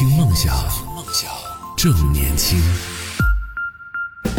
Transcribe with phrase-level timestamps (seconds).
[0.00, 0.56] 听梦想，
[0.96, 1.30] 梦想
[1.76, 2.58] 正年轻。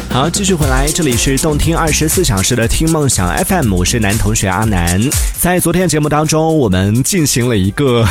[0.09, 4.99] 好，继续回来，这里是动听二十四小时的听梦想 FM，我是男同学阿南。
[5.39, 8.03] 在昨天节目当中，我们进行了一个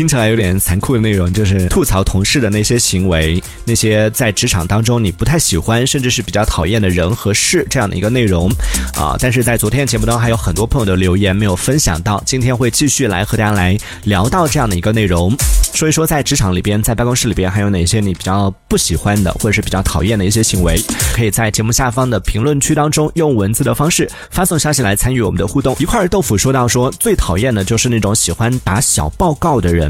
[0.00, 8.48] 听起来有点残酷的内容，就是吐槽同事的那些行为，那些在职场当中你不太喜欢，甚至是比较讨厌的人和事这样的一个内容
[8.96, 9.14] 啊。
[9.20, 15.36] 但是在昨天节目当中，还有很多朋友的留言没有分享到，今天会继续来和大家来聊到这样的一个内容，
[15.74, 20.80] 说一说在职场里边，在办公室里边还有哪些你比较不喜欢的，或者是比较讨厌的一些行为，
[21.12, 21.40] 可以在。
[21.40, 25.76] 在节目下方的评论区当中，用文字的方式发送消息来参与我们的互动。
[25.78, 29.89] 一块豆腐说到说最讨厌的就是那种喜欢打小报告的人。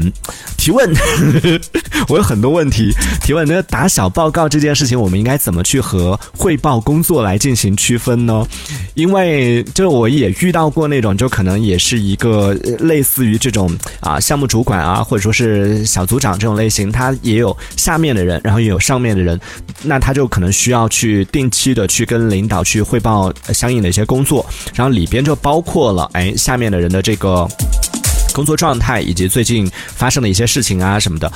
[0.57, 0.91] 提问，
[2.07, 2.93] 我有很多问题。
[3.23, 8.45] 提问，那打小报告这件事情，我们应该怎么去和汇报工作来进行区分呢？
[8.93, 19.39] 因为就我也遇到过那种，就可能也是一个类似于这种啊项目主管啊，或者说是小组长这种类型，他也有下面的人，然后也有上面的人，
[19.83, 21.21] 那他就可能需要去。
[21.31, 27.47] 定期的去跟领导去汇报相应的一些工作，然后里边就包括了哎下面的人的这个
[28.33, 31.31] 工作状态以及最近发生的一些事情啊什么的，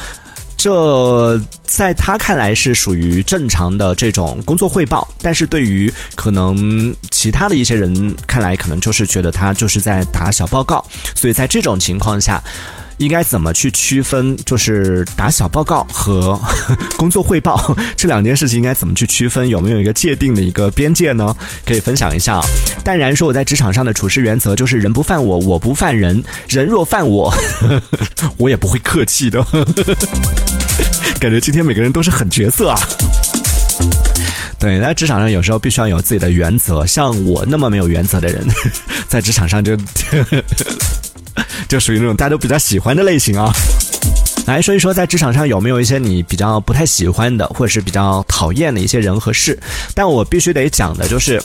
[0.58, 10.84] 这在他看来是属于正常的这种工作汇报，但是对于可能其他的一些人看来，可能就是觉得他就是在打小报告，
[11.16, 12.44] 所以在这种情况下。
[12.98, 16.40] 应该怎么去区分，就是打小报告和
[16.96, 19.48] 工作汇报 这两件事情应该怎么去区分？
[19.50, 21.36] 有没有一个界定的一个边界呢？
[21.66, 22.42] 可以分享一下。
[22.84, 27.34] 淡然说我在职场上的处事原则就是人不犯我，我不犯人，人若犯我，
[28.38, 29.44] 我也不会客气的。
[31.20, 32.80] 感觉今天每个人都是狠角色啊。
[34.58, 36.86] 对，在职场上有时候必须要有自己的原则。
[36.86, 38.48] 像我那么没有原则的人，
[39.08, 39.78] 在职场上就。
[41.68, 43.52] 就属于那种大家都比较喜欢的类型啊。
[44.48, 49.60] 来说一说，在职场上有没有一些你比较不太喜欢的，或者是比较讨厌的一些人和事？
[49.96, 51.42] 但我必须得讲的就是，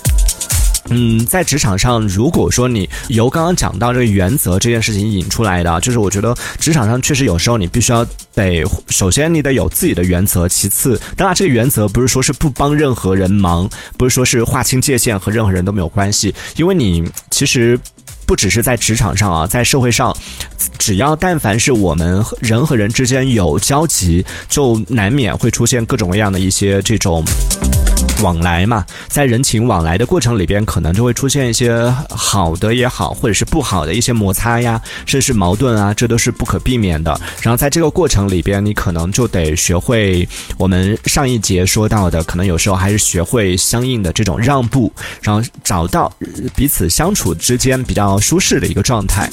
[0.90, 17.80] 嗯，在职场上，如果说你由刚刚讲到这个原则这件事情引出来的，就是我觉得职场上确实有时候你必须要得，首先你得有自己的原则，其次，当然这个原则不是说是不帮任何人忙，不是说是划清界限和任何人都没有关系，因为你其实。
[18.30, 20.16] 不只是在职场上啊，在社会上，
[20.78, 27.24] 只要但凡是我们人和人之间有交集，就难免会出现各种各样的一些这种。
[28.22, 37.18] 往来嘛，在人情往来的过程里边，可能就会出现一些好的也好，或者是不好的一些摩擦呀，甚至是矛盾啊，这都是不可避免的。
[37.42, 44.92] 然后在这个过程里边，你可能就得学会我们上一节说到的，可能有时候还是学会相应的这种让步，
[45.22, 46.12] 然后找到
[46.54, 49.28] 彼此相处之间比较舒适的一个状态。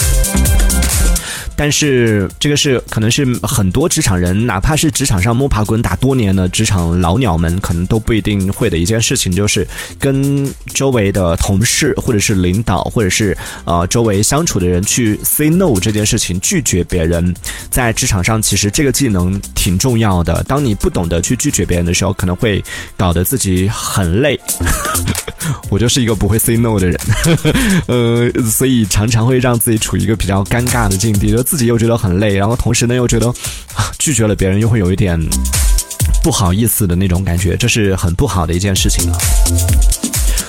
[1.57, 9.67] 但是这个是可能是很多职场人，哪怕是职场上摸爬滚打多年的职场老鸟们，可能都不一定会的一件事情，就是
[9.99, 13.35] 跟周围的同事或者是领导或者是
[13.65, 17.33] 呃周围相处的人去 say no 这件事情，拒绝别人。
[17.71, 20.43] 在职场上，其实这个技能挺重要的。
[20.47, 22.63] 当你不懂得去拒绝别人的时候，可能会
[22.95, 24.39] 搞得自己很累。
[25.69, 26.99] 我就是一个不会 say no 的人，
[27.87, 33.33] 呃，所以常常会让自己处于一个比较尴尬的境地，就自己又觉得很累，然后同时呢又觉得
[33.97, 35.17] 拒绝了别人又会有一点
[36.21, 39.17] 不好意思的那种感觉，这是很不好的一件事情啊。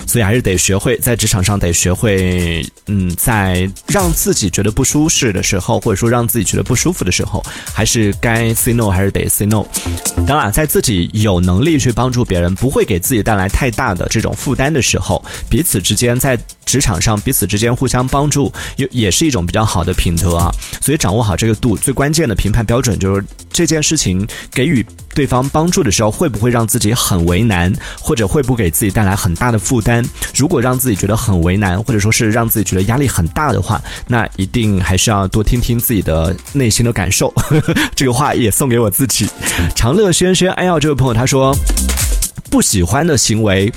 [0.08, 9.64] 所以还是得学会在职场上得学会，嗯，在让自己觉得不舒适的时候，或者说让自己觉得不舒服的时候，还是该 say no 还是得 say no。
[10.26, 20.50] 当然，在自己有能力去帮助别人，不会给自己带来太大的这种负担的时候，彼此之间在职场上彼此之间互相帮助，也也是一种比较好的品德啊。
[20.80, 24.84] 所以掌握好这个度，最关键的评判标准就是这件事情给予。
[25.18, 30.08] 对方帮助的时候，会不会让自己很为难，或者会不会给自己带来很大的负担？
[30.32, 37.34] 如果让自己觉得很为难，或者说是让自己觉得压力很大的话，那一定还是要多听听自己的内心的感受。
[37.96, 39.28] 这个话也送给我自己。
[39.74, 41.53] 长乐轩轩，哎呀，这位朋友他说。
[42.50, 43.72] 不喜欢的行为，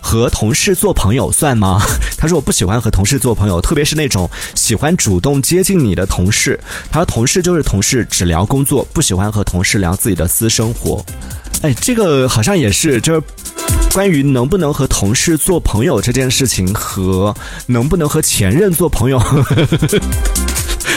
[0.00, 1.80] 和同事做朋友算吗？
[2.16, 6.58] 他说我不喜欢和同事做朋友，特别是那种喜欢主动接近你的同事。
[6.90, 11.04] 他说同事就是同事，只聊工作，不喜欢和同事聊自己的私生活。
[11.62, 13.22] 哎，这个好像也是，就是
[13.92, 17.34] 关于能不能和同事做朋友这件事情，和
[17.66, 19.22] 能不能和前任做朋友。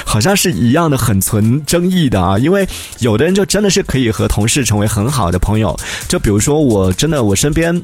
[0.05, 2.67] 好像是一样的，很存争议的啊，因为
[2.99, 7.79] 有的人就真的是可以和同事成为很好的朋友，就比如说我真的我身边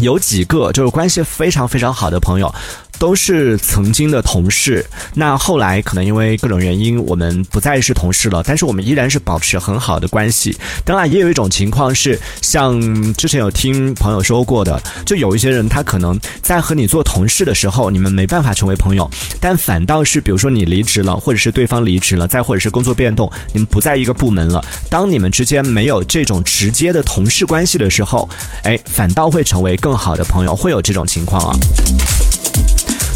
[0.00, 2.54] 有几个就是关系非常非常好的朋友。
[2.98, 4.84] 都是曾经的同事。
[5.14, 10.56] 那后来可能因为各种原因，我们不再是同事了，但是我们依然是保持很好的关系。
[10.84, 12.80] 当然，也有一种情况是，像
[13.14, 19.08] 之前有听朋友说过的，就有一些人他可能在和你做同事的时候，你们没办法成为朋友，
[19.40, 24.64] 但反倒是比如说你离职了，或者是对方离职了，再或者是工作变动，你们不在一个部门了。
[24.90, 28.28] 当你们之间没有这种直接的同事关系的时候，
[28.64, 31.56] 哎，反倒会成为更好的朋友，会有这种情况啊。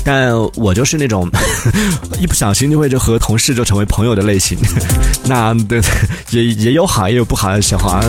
[0.05, 1.31] 但我就是那种
[2.21, 4.59] 一不小心就会就和同事就成为朋友的类型，
[5.25, 5.81] 那对
[6.31, 8.05] 也也有好也有不好的时候啊。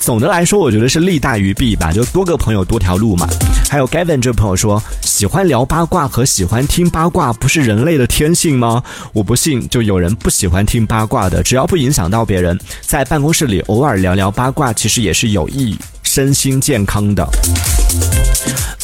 [0.00, 3.26] 总的来说，我觉得是利大于弊吧，就多个朋友多条路嘛。
[3.68, 8.80] 还有 Gavin 这位朋友说，喜欢聊八卦和喜欢听八卦不是人类的天性吗？
[9.12, 17.28] 我不信，就有人不喜欢听八卦的，只要不影响到别人，在办公室里偶尔聊聊八卦，其实也是有益身心健康的。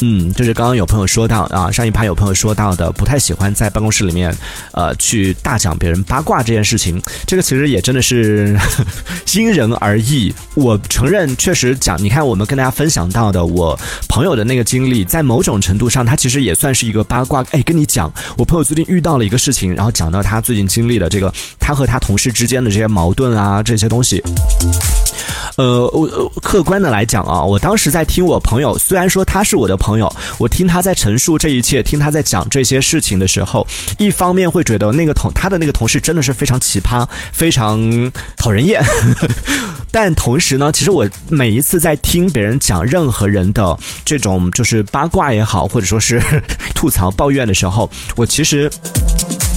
[0.01, 4.35] 嗯，就是刚刚有朋友说到啊，上一趴有朋友说到的，不太喜欢在办公室里面，
[4.73, 7.01] 呃，去大讲别人八卦这件事情。
[7.27, 8.59] 这个其实也真的是
[9.35, 10.35] 因人而异。
[10.55, 13.79] 我承认，确实讲，你看我们跟大家分享到的，我
[14.09, 17.45] 朋友的那个经历，在某种程度上，他其实也算是一个八卦。
[17.53, 24.23] 哎，跟你讲，我朋友最近遇到了一个事情，然后讲到他最近经历的这个，他和他同事之间的这些矛盾啊，这些东西。
[25.57, 30.09] 呃，我客观的来讲啊，我当时在听我朋友，虽然说他是我的朋友，
[30.39, 33.67] 我听他在陈述这一切，听他在讲这些事情的时候，
[33.99, 38.81] 一方面会觉得那个同他的那个同事真的是非常奇葩，非常讨人厌，
[39.91, 46.23] 但同时呢，其实我每一次在听别人讲任何人的这种就是八卦也好，或者说是
[46.73, 48.71] 吐槽抱怨的时候，我其实。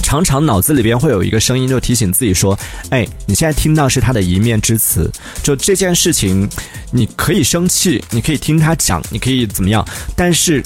[0.08, 2.58] 常常脑子里边会有一个声音，就提醒自己说
[2.88, 5.10] ：“哎，你现在听到是他的一面之词，
[5.42, 6.48] 就这件事情，
[6.90, 10.64] 你可以生气，你可以听他讲，你可以怎么样，但是。”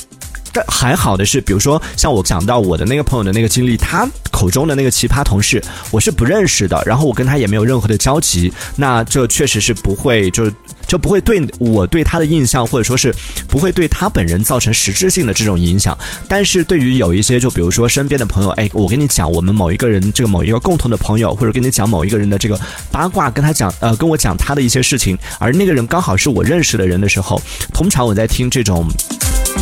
[0.54, 10.52] 但还好的是，比如说像我讲到我的那个朋友的那个经历，他口中的那个奇葩同事，我是不认识的，然后我跟他也没有任何的交集，那这确实是不会，就
[10.92, 13.14] 就不会对我对他的印象，或者说是
[13.48, 15.96] 不会对他本人造成实质性的这种影响。
[16.28, 22.60] 但是对于有一些，就比如说身边的朋友，哎，我跟你讲，我们某一个人这个某一个共同的朋友，或者跟你讲某一个人的这个
[22.90, 27.40] 八卦，跟他讲，呃，跟我讲他的一些事情，而那个人刚好是我认识的人的时候，
[27.72, 28.86] 通常我在听这种。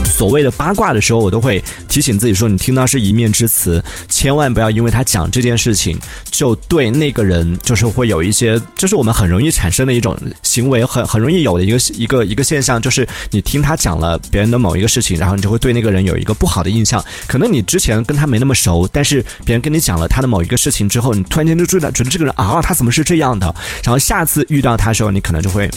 [0.04, 5.98] 所谓的八卦的时候，我都会提醒自己说：“你听到是一面之词，千万不要因为他讲这件事情，
[6.30, 17.02] 就对那个人就是会有一些，这是我们很容易产生的一种行为，很很容易有的一个一个一个现象，就是你听他讲了别人的某一个事情，然后你就会对那个人有一个不好的印象。
[17.26, 23.46] 可能你之前跟他没那么熟，但是别人跟你讲了他的某一个事情之后，你突然间就注意到，觉得这个人啊，他怎么是这样的？
[23.82, 25.70] 然后下次遇到他的时候，你可能就会。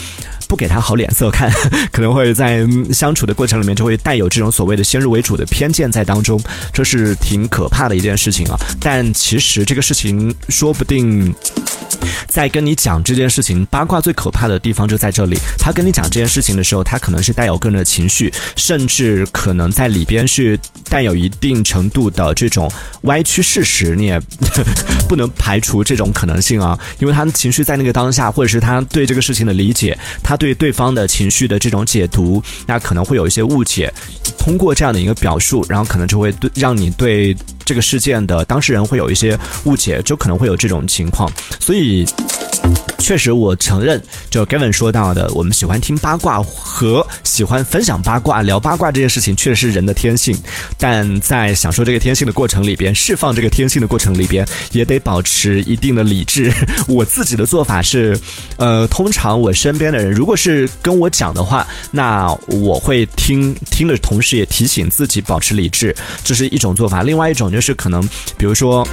[0.53, 1.51] 不给他好脸色看，
[1.91, 2.63] 可能会在
[2.93, 6.39] 相处的过程里面就会带有这种所谓的先入为主的偏见在当中，
[6.71, 8.59] 这是挺可怕的一件事情啊。
[8.79, 11.33] 但其实这个事情说不定。
[12.27, 15.37] 在跟你讲这件事情，八卦最可怕的地方就在这里。
[15.57, 20.59] 他跟你讲这件事情的时候，他可能是带有个人的情绪，甚至可能在里边是
[20.89, 22.71] 带有一定程度的这种
[23.03, 23.95] 歪曲事实。
[23.95, 24.19] 你也
[25.07, 33.93] 不能排除这种可能性啊，因为他的情绪在那个当下，或者是他对这个事情的理解，他对对方的情绪的这种解读，那可能会有一些误解。
[34.37, 37.35] 通过这样的一个表述，然后可能就会对让你对。
[37.65, 41.31] 这个事件的当事人会有一些误解，就可能会有这种情况，
[41.61, 42.05] 所以。
[42.99, 50.37] 确实，我承认，就 Gavin 说到的，我们喜欢听八卦和喜欢分享八卦、聊八卦这件事情，确实是人的天性。
[50.77, 56.49] 但在享受这个天性的过程里边，释放这个天性的过程里边，也得保持一定的理智。
[56.87, 58.17] 我自己的做法是，
[58.55, 67.03] 呃，通常我身边的人如果是跟我讲的话，那我会听听的同是，也提醒自己保持理智，这是一种做法。
[67.03, 68.01] 另外一种就是可能，
[68.37, 68.87] 比如说。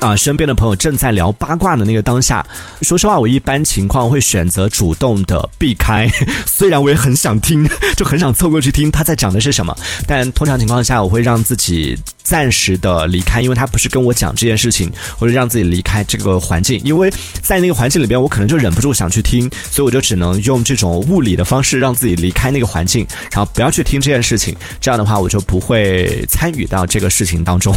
[0.00, 2.46] 啊，身边的朋友正在聊八卦的那个当下，
[2.82, 6.08] 说实话，我一般情况会选择主动的避开。
[6.46, 9.76] 虽然我也很想听， 就很想凑过去听他在讲的是什么，
[10.06, 14.88] 但通常情况下，我会让自己暂时的离开，因为他不是跟我讲这件事情，
[15.18, 17.12] 或者让自己离开这个环境，因为
[17.42, 24.54] 在那个环境里边，我可能就忍不住想去听，所以我就只能用这种物理的方式让自己离开那个环境，然后不要去听这件事情。
[24.80, 27.74] 这样的话，我就不会参与到这个事情当中。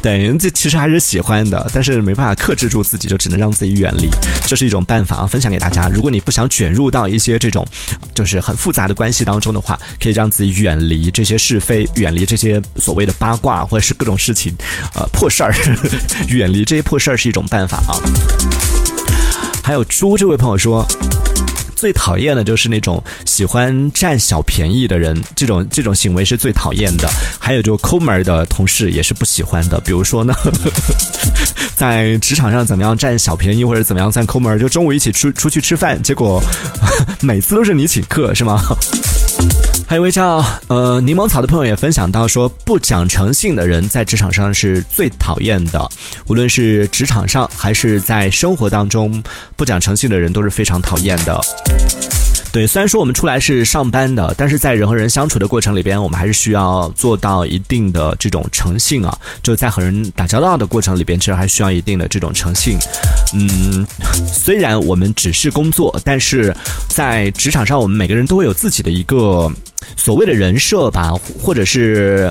[0.00, 4.08] 对，人家其实还是喜欢的，但是没办法克制住自己，就只能让自己远离，
[4.46, 5.88] 这是一种办法啊，分享给大家。
[5.88, 7.66] 如果你不想卷入到一些这种
[8.14, 14.54] 就是很复杂的关系当中的话，可以让自己远离这些是非，远离这些所谓的八卦或者是各种事情，
[14.94, 15.52] 呃，破事儿，
[16.28, 17.98] 远离这些破事儿是一种办法啊。
[19.62, 20.86] 还有猪这位朋友说。
[21.78, 27.08] 最讨厌的就是那种喜欢占小便宜的人，这种这种行为是最讨厌的。
[27.38, 29.80] 还有就抠门的同事也是不喜欢的。
[29.82, 30.34] 比如说呢，
[31.76, 36.42] 在职场上怎么样占小便宜或者怎么样算抠门，就中午一起出出去吃饭，结果
[37.22, 38.60] 每次都是你请客，是吗？
[39.88, 45.88] 还有一位叫呃柠檬草的朋友也分享到说，不讲诚信的人在职场上是最讨厌的，
[46.26, 49.22] 无论是职场上还是在生活当中，
[49.56, 51.40] 不讲诚信的人都是非常讨厌的。
[52.52, 59.18] 对，虽然说我们出来是上班的，但是在人和人相处的过程里边，我们还是需要做到一定的这种诚信啊。
[59.42, 62.78] 就在和人打交道的过程里边，其实还需要一定的这种诚信。
[63.32, 63.86] 嗯，
[64.30, 66.54] 虽然我们只是工作，但是
[66.88, 69.50] 在职场上，我们每个人都会有自己的一个
[69.98, 71.12] 所谓的人设吧，
[71.42, 72.30] 或者是。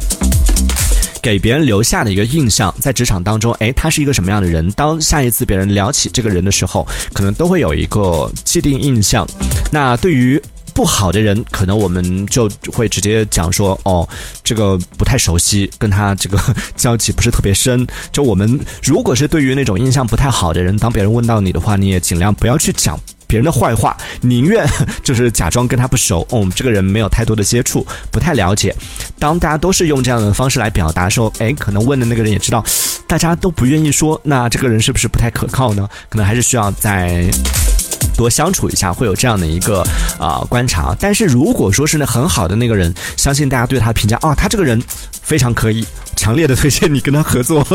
[1.19, 4.71] 给别人留下的一个印象，在职场当中，哎，他是一个什么样的人？
[4.71, 9.27] 当下一次别人聊起这个人的时候，可能都会有一个既定印象。
[9.69, 10.41] 那对于
[10.73, 14.07] 不好的人，可能我们就会直接讲说，哦，
[14.41, 16.39] 这个不太熟悉，跟他这个
[16.77, 17.85] 交集不是特别深。
[18.09, 22.97] 就我们如果是对于那种印象不太好的人，当别人问到你的话，你也尽量不要去讲。
[23.27, 24.65] 别人的坏话，宁愿
[25.03, 28.73] 就是假装跟他不熟，哦，这个人没有太多的接触，不太了解。
[29.19, 32.63] 当大家都是用这样的方式来表达，的时候，哎，可能问的那个人也知道，
[33.05, 35.87] 大家都不愿意说，那这个人是不是不太可靠呢？
[36.09, 37.29] 可能还是需要再
[38.15, 39.85] 多相处一下，会有这样的一个
[40.17, 40.95] 啊观察。
[40.99, 44.81] 但是如果说是那很好的那个人，相信大家对他的评价，哦，他这个人
[45.21, 45.85] 非常可以，
[46.17, 47.65] 强烈的推荐你跟他合作。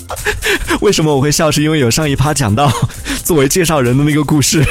[0.82, 1.50] 为什么我会笑？
[1.50, 2.70] 是因为有上一趴讲到。
[3.24, 4.64] 作为介绍人的那个故事，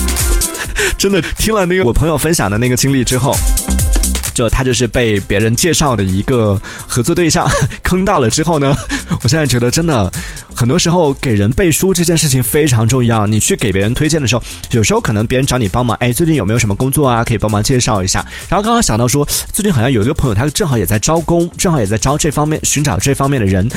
[0.96, 3.36] 真的听了那个我朋友分享的那个经历之后，
[4.32, 7.46] 就他就是被别人介绍的一个合作对象
[7.82, 8.74] 坑到了之后呢，
[9.22, 10.10] 我现在觉得真的。
[10.56, 13.26] 很多时候给人背书这件事情非常重要。
[13.26, 18.24] 你去给别人推荐的时候，有时候可能别人找你帮忙，哎，最近有没有什么工作啊，可以帮忙介绍一下。
[18.48, 23.68] 然后刚刚想到说，最近好像有一个朋友，他正好也在招工，正好也在招这方面，寻找这方面的人。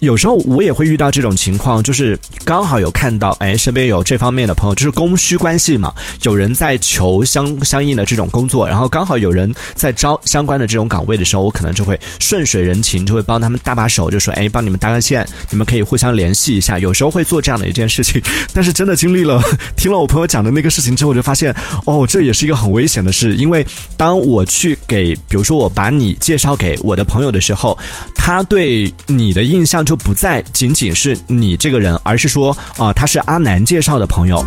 [0.00, 16.23] 有时候我也会遇到这种情况，就是刚好有看到，哎，身边有这方面的朋友，就是供需关系嘛，有人在求相相应的这种工作，然后刚好有人在招相关的这种岗位的时候，我可能就会顺水人情，就会帮他们搭把手，就说，哎，帮你们搭个线，你们可以互相联。
[16.24, 18.22] 联系一下，有时候会做这样的一件事情，
[18.54, 19.42] 但是真的经历了
[19.76, 21.54] 听了我朋友讲的那个事情之后，我就发现
[21.84, 23.34] 哦，这也是一个很危险的事。
[23.36, 27.78] 因为当我去给，比如说我把你介绍给我的朋友的时候，
[28.14, 34.42] 他对你的印象就不再仅仅是你这个人，而是说啊，他是阿南介绍的朋友。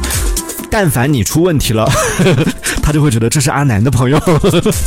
[0.69, 1.89] 但凡你出问题了，
[2.83, 4.19] 他就会觉得这是阿南的朋友，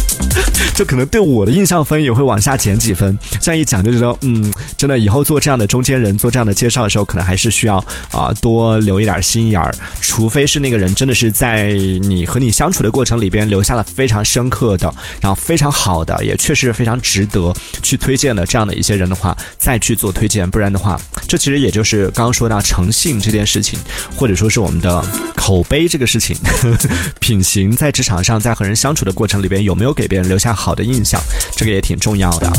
[0.75, 3.19] 就可能对我的印象分也会往下减几分。
[3.41, 7.79] 这样一讲就觉得，嗯，真的以后做这样的中间人，做这样的介绍的时候，可能还是需要
[8.13, 9.75] 啊多留一点心眼儿。
[10.01, 11.73] 除非是那个人真的是在
[12.03, 20.49] 你和你相处的过程里边留下了非常深刻的，然后非常好的，也确实非常值得去推荐的这样的一些人的话，再去做推荐。
[20.49, 23.79] 不然的话，这其实也就是刚刚说到诚信这件事情，
[24.15, 25.03] 或者说是我们的
[25.35, 25.65] 口。
[25.71, 26.37] 杯这个事情，
[27.21, 31.21] 品行在职场上，在和人相处的过程里边，有没有给别人留下好的印象，
[31.57, 32.51] 这个也挺重要的。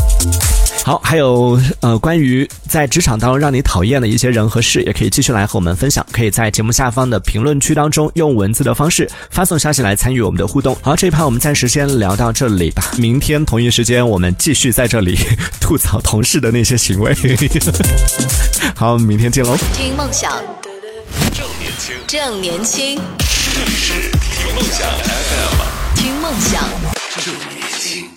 [0.82, 6.04] 好，还有呃，关于在职场当中让你讨厌的一些人和事，也可以继续来和我们分享。
[6.10, 10.74] 可以在节目下方的评论区当中用文字的方式发送消息来参与我们的互动。
[10.80, 12.90] 好，这一盘我们暂时先聊到这里吧。
[12.96, 15.18] 明天同一时间我们继续在这里
[15.60, 17.14] 吐槽同事的那些行为。
[18.74, 19.54] 好，明天见喽。
[19.74, 20.32] 听梦想。
[22.06, 26.68] 正年轻，这里是听梦想 FM，听梦想。
[27.18, 28.11] 正年轻。